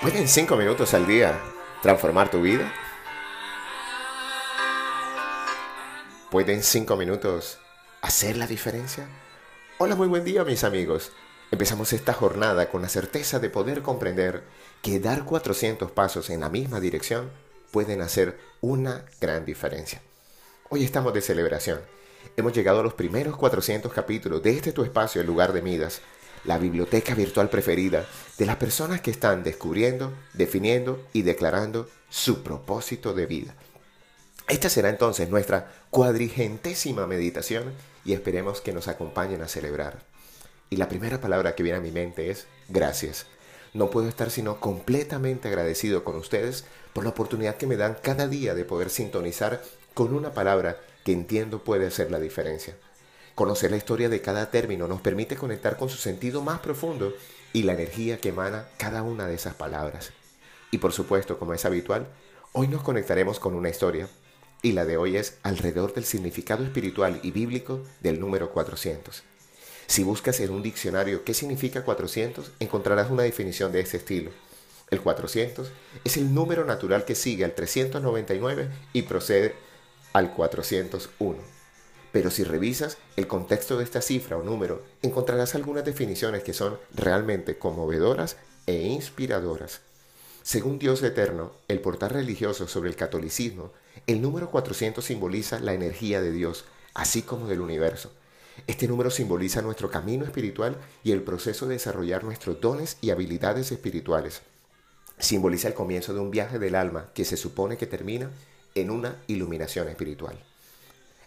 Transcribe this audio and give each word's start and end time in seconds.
¿Pueden 0.00 0.28
cinco 0.28 0.56
minutos 0.56 0.94
al 0.94 1.08
día 1.08 1.40
transformar 1.82 2.30
tu 2.30 2.40
vida? 2.40 2.72
¿Pueden 6.30 6.62
cinco 6.62 6.94
minutos 6.96 7.58
hacer 8.00 8.36
la 8.36 8.46
diferencia? 8.46 9.08
Hola, 9.78 9.96
muy 9.96 10.06
buen 10.06 10.22
día 10.22 10.44
mis 10.44 10.62
amigos. 10.62 11.10
Empezamos 11.50 11.92
esta 11.92 12.12
jornada 12.12 12.70
con 12.70 12.82
la 12.82 12.88
certeza 12.88 13.40
de 13.40 13.50
poder 13.50 13.82
comprender 13.82 14.44
que 14.82 15.00
dar 15.00 15.24
400 15.24 15.90
pasos 15.90 16.30
en 16.30 16.40
la 16.40 16.48
misma 16.48 16.78
dirección 16.78 17.32
pueden 17.72 18.02
hacer 18.02 18.38
una 18.60 19.04
gran 19.20 19.44
diferencia. 19.44 20.00
Hoy 20.68 20.84
estamos 20.84 21.12
de 21.12 21.22
celebración. 21.22 21.97
Hemos 22.36 22.52
llegado 22.52 22.80
a 22.80 22.82
los 22.82 22.94
primeros 22.94 23.36
400 23.36 23.92
capítulos 23.92 24.42
de 24.42 24.50
este 24.50 24.72
tu 24.72 24.84
espacio, 24.84 25.20
el 25.20 25.26
lugar 25.26 25.52
de 25.52 25.62
Midas, 25.62 26.00
la 26.44 26.58
biblioteca 26.58 27.14
virtual 27.14 27.50
preferida 27.50 28.06
de 28.36 28.46
las 28.46 28.56
personas 28.56 29.00
que 29.00 29.10
están 29.10 29.42
descubriendo, 29.42 30.12
definiendo 30.34 31.02
y 31.12 31.22
declarando 31.22 31.88
su 32.08 32.42
propósito 32.42 33.12
de 33.12 33.26
vida. 33.26 33.54
Esta 34.48 34.68
será 34.70 34.88
entonces 34.88 35.28
nuestra 35.28 35.72
cuadrigentésima 35.90 37.06
meditación 37.06 37.72
y 38.04 38.14
esperemos 38.14 38.60
que 38.60 38.72
nos 38.72 38.88
acompañen 38.88 39.42
a 39.42 39.48
celebrar. 39.48 39.98
Y 40.70 40.76
la 40.76 40.88
primera 40.88 41.20
palabra 41.20 41.54
que 41.54 41.62
viene 41.62 41.78
a 41.78 41.82
mi 41.82 41.90
mente 41.90 42.30
es 42.30 42.46
gracias. 42.68 43.26
No 43.74 43.90
puedo 43.90 44.08
estar 44.08 44.30
sino 44.30 44.60
completamente 44.60 45.48
agradecido 45.48 46.04
con 46.04 46.16
ustedes 46.16 46.64
por 46.92 47.04
la 47.04 47.10
oportunidad 47.10 47.56
que 47.56 47.66
me 47.66 47.76
dan 47.76 47.98
cada 48.00 48.26
día 48.26 48.54
de 48.54 48.64
poder 48.64 48.88
sintonizar 48.88 49.62
con 49.92 50.14
una 50.14 50.32
palabra 50.32 50.78
que 51.08 51.14
entiendo 51.14 51.64
puede 51.64 51.86
hacer 51.86 52.10
la 52.10 52.20
diferencia. 52.20 52.76
Conocer 53.34 53.70
la 53.70 53.78
historia 53.78 54.10
de 54.10 54.20
cada 54.20 54.50
término 54.50 54.86
nos 54.86 55.00
permite 55.00 55.36
conectar 55.36 55.78
con 55.78 55.88
su 55.88 55.96
sentido 55.96 56.42
más 56.42 56.60
profundo 56.60 57.14
y 57.54 57.62
la 57.62 57.72
energía 57.72 58.18
que 58.18 58.28
emana 58.28 58.68
cada 58.76 59.02
una 59.02 59.26
de 59.26 59.34
esas 59.34 59.54
palabras. 59.54 60.10
Y 60.70 60.76
por 60.76 60.92
supuesto, 60.92 61.38
como 61.38 61.54
es 61.54 61.64
habitual, 61.64 62.08
hoy 62.52 62.68
nos 62.68 62.82
conectaremos 62.82 63.40
con 63.40 63.54
una 63.54 63.70
historia, 63.70 64.06
y 64.60 64.72
la 64.72 64.84
de 64.84 64.98
hoy 64.98 65.16
es 65.16 65.38
alrededor 65.44 65.94
del 65.94 66.04
significado 66.04 66.62
espiritual 66.62 67.20
y 67.22 67.30
bíblico 67.30 67.80
del 68.00 68.20
número 68.20 68.50
400. 68.50 69.22
Si 69.86 70.02
buscas 70.02 70.40
en 70.40 70.50
un 70.50 70.62
diccionario 70.62 71.24
qué 71.24 71.32
significa 71.32 71.84
400, 71.84 72.50
encontrarás 72.60 73.10
una 73.10 73.22
definición 73.22 73.72
de 73.72 73.80
este 73.80 73.96
estilo. 73.96 74.30
El 74.90 75.00
400 75.00 75.72
es 76.04 76.18
el 76.18 76.34
número 76.34 76.66
natural 76.66 77.06
que 77.06 77.14
sigue 77.14 77.46
al 77.46 77.54
399 77.54 78.68
y 78.92 79.02
procede 79.02 79.54
al 80.18 80.32
401. 80.32 81.38
Pero 82.10 82.30
si 82.30 82.42
revisas 82.42 82.98
el 83.16 83.28
contexto 83.28 83.78
de 83.78 83.84
esta 83.84 84.02
cifra 84.02 84.36
o 84.36 84.42
número, 84.42 84.82
encontrarás 85.02 85.54
algunas 85.54 85.84
definiciones 85.84 86.42
que 86.42 86.54
son 86.54 86.78
realmente 86.94 87.58
conmovedoras 87.58 88.36
e 88.66 88.88
inspiradoras. 88.88 89.80
Según 90.42 90.78
Dios 90.78 91.02
Eterno, 91.02 91.52
el 91.68 91.80
portal 91.80 92.10
religioso 92.10 92.66
sobre 92.66 92.90
el 92.90 92.96
catolicismo, 92.96 93.70
el 94.06 94.20
número 94.20 94.50
400 94.50 95.04
simboliza 95.04 95.60
la 95.60 95.74
energía 95.74 96.20
de 96.20 96.32
Dios, 96.32 96.64
así 96.94 97.22
como 97.22 97.46
del 97.46 97.60
universo. 97.60 98.10
Este 98.66 98.88
número 98.88 99.10
simboliza 99.10 99.62
nuestro 99.62 99.90
camino 99.90 100.24
espiritual 100.24 100.78
y 101.04 101.12
el 101.12 101.22
proceso 101.22 101.66
de 101.66 101.74
desarrollar 101.74 102.24
nuestros 102.24 102.60
dones 102.60 102.96
y 103.00 103.10
habilidades 103.10 103.70
espirituales. 103.70 104.42
Simboliza 105.18 105.68
el 105.68 105.74
comienzo 105.74 106.12
de 106.14 106.20
un 106.20 106.30
viaje 106.30 106.58
del 106.58 106.74
alma 106.74 107.10
que 107.14 107.24
se 107.24 107.36
supone 107.36 107.76
que 107.76 107.86
termina 107.86 108.30
en 108.80 108.90
una 108.90 109.16
iluminación 109.26 109.88
espiritual. 109.88 110.38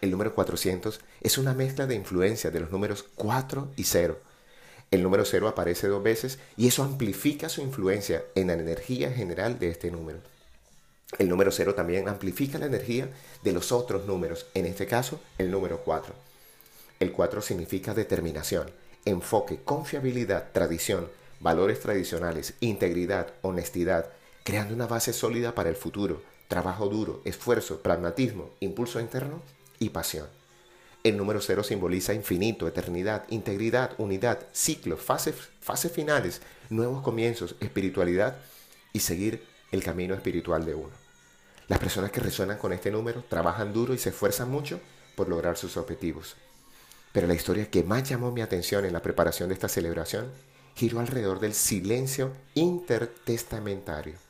El 0.00 0.10
número 0.10 0.34
400 0.34 1.00
es 1.20 1.38
una 1.38 1.54
mezcla 1.54 1.86
de 1.86 1.94
influencia 1.94 2.50
de 2.50 2.60
los 2.60 2.70
números 2.70 3.04
4 3.14 3.72
y 3.76 3.84
0. 3.84 4.18
El 4.90 5.02
número 5.02 5.24
0 5.24 5.48
aparece 5.48 5.88
dos 5.88 6.02
veces 6.02 6.38
y 6.56 6.68
eso 6.68 6.82
amplifica 6.82 7.48
su 7.48 7.60
influencia 7.60 8.24
en 8.34 8.48
la 8.48 8.52
energía 8.54 9.10
general 9.10 9.58
de 9.58 9.70
este 9.70 9.90
número. 9.90 10.18
El 11.18 11.28
número 11.28 11.50
0 11.50 11.74
también 11.74 12.08
amplifica 12.08 12.58
la 12.58 12.66
energía 12.66 13.08
de 13.42 13.52
los 13.52 13.72
otros 13.72 14.06
números, 14.06 14.46
en 14.54 14.66
este 14.66 14.86
caso 14.86 15.20
el 15.38 15.50
número 15.50 15.80
4. 15.84 16.14
El 17.00 17.12
4 17.12 17.42
significa 17.42 17.94
determinación, 17.94 18.70
enfoque, 19.04 19.60
confiabilidad, 19.64 20.52
tradición, 20.52 21.08
valores 21.40 21.80
tradicionales, 21.80 22.54
integridad, 22.60 23.32
honestidad, 23.42 24.10
creando 24.44 24.74
una 24.74 24.86
base 24.86 25.12
sólida 25.12 25.54
para 25.54 25.68
el 25.68 25.76
futuro, 25.76 26.22
trabajo 26.48 26.88
duro, 26.88 27.22
esfuerzo, 27.24 27.80
pragmatismo, 27.80 28.50
impulso 28.60 29.00
interno 29.00 29.42
y 29.78 29.90
pasión. 29.90 30.26
El 31.02 31.16
número 31.16 31.40
cero 31.40 31.62
simboliza 31.62 32.14
infinito, 32.14 32.66
eternidad, 32.66 33.24
integridad, 33.28 33.92
unidad, 33.98 34.40
ciclos, 34.52 35.00
fases, 35.00 35.36
fases 35.60 35.92
finales, 35.92 36.40
nuevos 36.68 37.02
comienzos, 37.02 37.54
espiritualidad 37.60 38.38
y 38.92 39.00
seguir 39.00 39.44
el 39.70 39.84
camino 39.84 40.14
espiritual 40.14 40.64
de 40.64 40.74
uno. 40.74 41.06
Las 41.68 41.78
personas 41.78 42.10
que 42.10 42.20
resuenan 42.20 42.58
con 42.58 42.72
este 42.72 42.90
número 42.90 43.24
trabajan 43.28 43.72
duro 43.72 43.94
y 43.94 43.98
se 43.98 44.10
esfuerzan 44.10 44.50
mucho 44.50 44.80
por 45.14 45.28
lograr 45.28 45.56
sus 45.56 45.76
objetivos. 45.76 46.36
Pero 47.12 47.26
la 47.26 47.34
historia 47.34 47.70
que 47.70 47.82
más 47.82 48.08
llamó 48.08 48.30
mi 48.30 48.40
atención 48.40 48.84
en 48.84 48.92
la 48.92 49.02
preparación 49.02 49.48
de 49.48 49.54
esta 49.54 49.68
celebración 49.68 50.30
giró 50.74 51.00
alrededor 51.00 51.40
del 51.40 51.54
silencio 51.54 52.32
intertestamentario. 52.54 54.25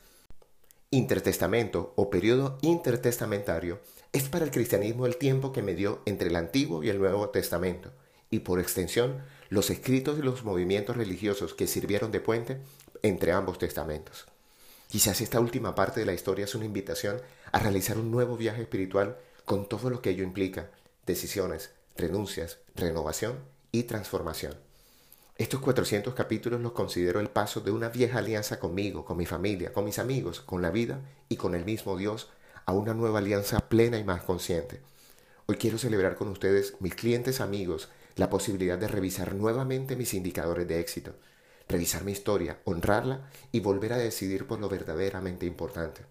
Intertestamento 0.89 1.91
o 1.97 2.09
periodo 2.09 2.57
intertestamentario 2.61 3.81
es 4.13 4.29
para 4.29 4.45
el 4.45 4.51
cristianismo 4.51 5.05
el 5.05 5.17
tiempo 5.17 5.51
que 5.51 5.61
me 5.61 5.75
dio 5.75 6.01
entre 6.05 6.29
el 6.29 6.35
Antiguo 6.37 6.81
y 6.81 6.87
el 6.87 6.97
Nuevo 6.97 7.27
Testamento, 7.27 7.91
y 8.29 8.39
por 8.39 8.61
extensión 8.61 9.21
los 9.49 9.69
escritos 9.69 10.17
y 10.17 10.21
los 10.21 10.45
movimientos 10.45 10.95
religiosos 10.95 11.53
que 11.53 11.67
sirvieron 11.67 12.13
de 12.13 12.21
puente 12.21 12.61
entre 13.03 13.33
ambos 13.33 13.57
testamentos. 13.57 14.27
Quizás 14.87 15.19
esta 15.19 15.41
última 15.41 15.75
parte 15.75 15.99
de 15.99 16.05
la 16.05 16.13
historia 16.13 16.45
es 16.45 16.55
una 16.55 16.63
invitación 16.63 17.21
a 17.51 17.59
realizar 17.59 17.97
un 17.97 18.09
nuevo 18.09 18.37
viaje 18.37 18.61
espiritual 18.61 19.17
con 19.43 19.67
todo 19.67 19.89
lo 19.89 20.01
que 20.01 20.11
ello 20.11 20.23
implica, 20.23 20.71
decisiones, 21.05 21.71
renuncias, 21.97 22.59
renovación 22.75 23.39
y 23.73 23.83
transformación. 23.83 24.66
Estos 25.37 25.59
400 25.59 26.15
capítulos 26.15 26.61
los 26.61 26.71
considero 26.71 27.19
el 27.19 27.29
paso 27.29 27.61
de 27.61 27.69
una 27.69 27.89
vieja 27.89 28.17
alianza 28.17 28.59
conmigo, 28.59 29.05
con 29.05 29.17
mi 29.17 29.27
familia, 29.27 29.71
con 29.71 29.85
mis 29.85 29.99
amigos, 29.99 30.39
con 30.39 30.63
la 30.63 30.71
vida 30.71 30.99
y 31.29 31.35
con 31.35 31.53
el 31.53 31.63
mismo 31.63 31.95
Dios 31.95 32.29
a 32.65 32.73
una 32.73 32.95
nueva 32.95 33.19
alianza 33.19 33.59
plena 33.59 33.99
y 33.99 34.03
más 34.03 34.23
consciente. 34.23 34.81
Hoy 35.45 35.57
quiero 35.57 35.77
celebrar 35.77 36.15
con 36.15 36.27
ustedes, 36.29 36.73
mis 36.79 36.95
clientes 36.95 37.39
amigos, 37.39 37.89
la 38.15 38.31
posibilidad 38.31 38.79
de 38.79 38.87
revisar 38.87 39.35
nuevamente 39.35 39.95
mis 39.95 40.15
indicadores 40.15 40.67
de 40.67 40.79
éxito, 40.79 41.13
revisar 41.69 42.03
mi 42.03 42.13
historia, 42.13 42.57
honrarla 42.63 43.29
y 43.51 43.59
volver 43.59 43.93
a 43.93 43.97
decidir 43.97 44.47
por 44.47 44.59
lo 44.59 44.69
verdaderamente 44.69 45.45
importante. 45.45 46.01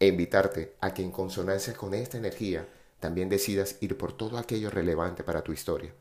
E 0.00 0.06
invitarte 0.06 0.76
a 0.80 0.94
que 0.94 1.02
en 1.02 1.10
consonancia 1.10 1.74
con 1.74 1.92
esta 1.92 2.16
energía 2.16 2.66
también 3.00 3.28
decidas 3.28 3.76
ir 3.80 3.98
por 3.98 4.16
todo 4.16 4.38
aquello 4.38 4.70
relevante 4.70 5.24
para 5.24 5.42
tu 5.42 5.52
historia. 5.52 5.92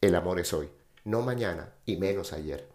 El 0.00 0.16
amor 0.16 0.40
es 0.40 0.52
hoy, 0.52 0.68
no 1.08 1.22
mañana 1.22 1.72
y 1.86 1.96
menos 1.96 2.34
ayer. 2.34 2.68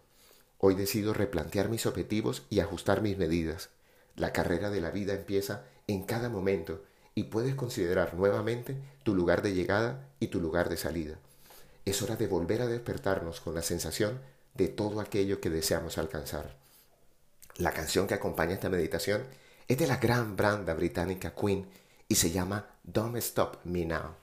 Hoy 0.58 0.74
decido 0.74 1.14
replantear 1.14 1.68
mis 1.68 1.86
objetivos 1.86 2.42
y 2.50 2.58
ajustar 2.58 3.00
mis 3.00 3.16
medidas. 3.16 3.70
La 4.16 4.32
carrera 4.32 4.70
de 4.70 4.80
la 4.80 4.90
vida 4.90 5.14
empieza 5.14 5.62
en 5.86 6.02
cada 6.02 6.28
momento 6.28 6.82
y 7.14 7.24
puedes 7.24 7.54
considerar 7.54 8.14
nuevamente 8.14 8.76
tu 9.04 9.14
lugar 9.14 9.40
de 9.42 9.54
llegada 9.54 10.08
y 10.18 10.28
tu 10.28 10.40
lugar 10.40 10.68
de 10.68 10.76
salida. 10.76 11.16
Es 11.84 12.02
hora 12.02 12.16
de 12.16 12.26
volver 12.26 12.62
a 12.62 12.66
despertarnos 12.66 13.40
con 13.40 13.54
la 13.54 13.62
sensación 13.62 14.20
de 14.54 14.66
todo 14.66 15.00
aquello 15.00 15.40
que 15.40 15.50
deseamos 15.50 15.96
alcanzar. 15.96 16.56
La 17.56 17.70
canción 17.70 18.08
que 18.08 18.14
acompaña 18.14 18.54
esta 18.54 18.68
meditación 18.68 19.22
es 19.68 19.78
de 19.78 19.86
la 19.86 19.98
gran 19.98 20.34
banda 20.34 20.74
británica 20.74 21.34
Queen 21.40 21.68
y 22.08 22.16
se 22.16 22.32
llama 22.32 22.66
Don't 22.82 23.16
Stop 23.18 23.58
Me 23.64 23.84
Now, 23.84 24.16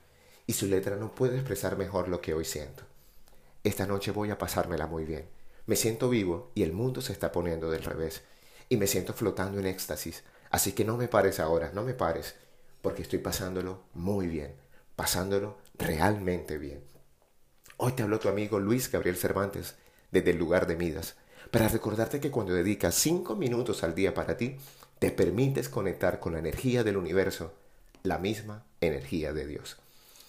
y 0.46 0.52
su 0.52 0.66
letra 0.66 0.96
no 0.96 1.14
puede 1.14 1.36
expresar 1.36 1.78
mejor 1.78 2.08
lo 2.08 2.20
que 2.20 2.34
hoy 2.34 2.44
siento. 2.44 2.91
Esta 3.64 3.86
noche 3.86 4.10
voy 4.10 4.30
a 4.30 4.38
pasármela 4.38 4.86
muy 4.86 5.04
bien. 5.04 5.28
Me 5.66 5.76
siento 5.76 6.08
vivo 6.08 6.50
y 6.54 6.62
el 6.62 6.72
mundo 6.72 7.00
se 7.00 7.12
está 7.12 7.32
poniendo 7.32 7.70
del 7.70 7.84
revés, 7.84 8.22
y 8.68 8.76
me 8.76 8.86
siento 8.86 9.12
flotando 9.12 9.60
en 9.60 9.66
éxtasis, 9.66 10.24
Así 10.52 10.72
que 10.72 10.84
no 10.84 10.98
me 10.98 11.08
pares 11.08 11.40
ahora, 11.40 11.72
no 11.72 11.82
me 11.82 11.94
pares, 11.94 12.34
porque 12.82 13.00
estoy 13.00 13.20
pasándolo 13.20 13.84
muy 13.94 14.26
bien, 14.26 14.54
pasándolo 14.94 15.56
realmente 15.78 16.58
bien. 16.58 16.84
Hoy 17.78 17.92
te 17.92 18.02
habló 18.02 18.20
tu 18.20 18.28
amigo 18.28 18.60
Luis 18.60 18.92
Gabriel 18.92 19.16
Cervantes 19.16 19.76
desde 20.10 20.32
el 20.32 20.36
lugar 20.36 20.66
de 20.66 20.76
Midas, 20.76 21.16
para 21.50 21.68
recordarte 21.68 22.20
que 22.20 22.30
cuando 22.30 22.52
dedicas 22.52 22.94
cinco 22.94 23.34
minutos 23.34 23.82
al 23.82 23.94
día 23.94 24.12
para 24.12 24.36
ti, 24.36 24.58
te 24.98 25.10
permites 25.10 25.70
conectar 25.70 26.20
con 26.20 26.34
la 26.34 26.40
energía 26.40 26.84
del 26.84 26.98
universo, 26.98 27.54
la 28.02 28.18
misma 28.18 28.66
energía 28.82 29.32
de 29.32 29.46
Dios. 29.46 29.78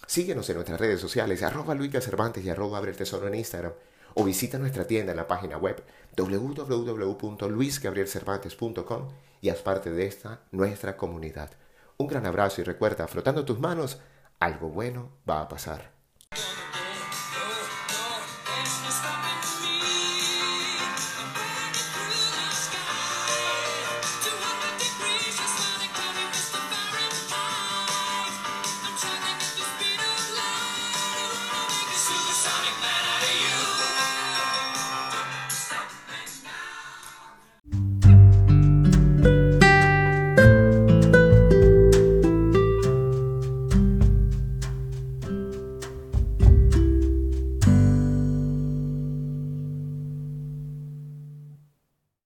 Síguenos 0.08 0.50
en 0.50 0.56
nuestras 0.56 0.80
redes 0.80 1.00
sociales, 1.00 1.44
arroba 1.44 1.76
Luis 1.76 1.92
Cervantes 1.92 2.44
y 2.44 2.50
arroba 2.50 2.78
Abre 2.78 2.92
el 2.92 2.98
Tesoro 2.98 3.28
en 3.28 3.36
Instagram, 3.36 3.74
o 4.16 4.24
visita 4.24 4.58
nuestra 4.58 4.86
tienda 4.86 5.12
en 5.12 5.18
la 5.18 5.28
página 5.28 5.58
web 5.58 5.84
www.luisgabrielcervantes.com 6.16 9.10
y 9.42 9.50
haz 9.50 9.62
parte 9.62 9.92
de 9.92 10.06
esta 10.06 10.42
nuestra 10.52 10.96
comunidad. 10.98 11.52
Un 11.98 12.08
gran 12.08 12.26
abrazo 12.26 12.62
y 12.62 12.64
recuerda, 12.64 13.08
frotando 13.08 13.46
tus 13.46 13.60
manos, 13.60 14.00
algo 14.40 14.70
bueno 14.70 15.12
va 15.30 15.42
a 15.42 15.48
pasar. 15.48 15.92